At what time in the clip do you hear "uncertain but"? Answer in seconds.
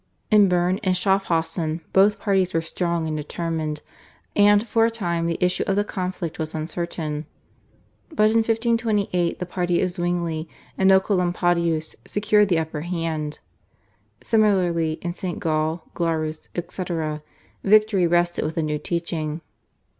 6.55-8.31